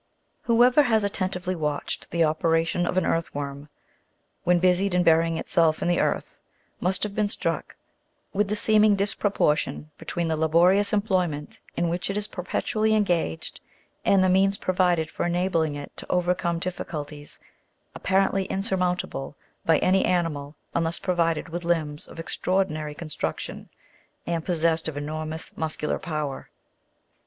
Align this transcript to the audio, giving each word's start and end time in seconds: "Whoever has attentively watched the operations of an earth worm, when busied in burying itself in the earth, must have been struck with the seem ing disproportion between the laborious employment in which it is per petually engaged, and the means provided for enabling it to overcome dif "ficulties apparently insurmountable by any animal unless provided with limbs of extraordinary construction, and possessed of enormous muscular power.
"Whoever 0.45 0.81
has 0.81 1.03
attentively 1.03 1.53
watched 1.53 2.09
the 2.09 2.23
operations 2.23 2.87
of 2.89 2.97
an 2.97 3.05
earth 3.05 3.35
worm, 3.35 3.69
when 4.45 4.57
busied 4.57 4.95
in 4.95 5.03
burying 5.03 5.37
itself 5.37 5.83
in 5.83 5.87
the 5.87 5.99
earth, 5.99 6.39
must 6.79 7.03
have 7.03 7.13
been 7.13 7.27
struck 7.27 7.75
with 8.33 8.47
the 8.47 8.55
seem 8.55 8.83
ing 8.83 8.95
disproportion 8.95 9.91
between 9.99 10.27
the 10.27 10.35
laborious 10.35 10.91
employment 10.91 11.59
in 11.77 11.87
which 11.87 12.09
it 12.09 12.17
is 12.17 12.27
per 12.27 12.41
petually 12.41 12.97
engaged, 12.97 13.61
and 14.03 14.23
the 14.23 14.27
means 14.29 14.57
provided 14.57 15.11
for 15.11 15.27
enabling 15.27 15.75
it 15.75 15.95
to 15.97 16.09
overcome 16.09 16.57
dif 16.57 16.77
"ficulties 16.79 17.37
apparently 17.93 18.45
insurmountable 18.45 19.35
by 19.67 19.77
any 19.81 20.03
animal 20.03 20.55
unless 20.73 20.97
provided 20.97 21.47
with 21.49 21.63
limbs 21.63 22.07
of 22.07 22.19
extraordinary 22.19 22.95
construction, 22.95 23.69
and 24.25 24.43
possessed 24.45 24.87
of 24.87 24.97
enormous 24.97 25.55
muscular 25.55 25.99
power. 25.99 26.49